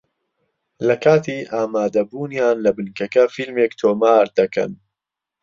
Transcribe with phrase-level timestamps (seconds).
[0.87, 4.71] لە کاتی ئامادەبوونیان لە بنکەکە فیلمێک تۆمار دەکەن